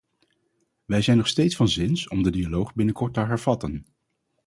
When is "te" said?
3.13-3.19